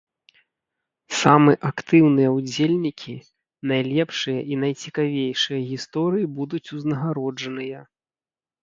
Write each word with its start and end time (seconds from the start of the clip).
Самы 1.21 1.53
актыўныя 1.69 2.29
ўдзельнікі, 2.37 3.15
найлепшыя 3.73 4.41
і 4.55 4.61
найцікавейшыя 4.65 5.59
гісторыі 5.75 6.25
будуць 6.41 6.69
узнагароджаныя! 6.79 7.79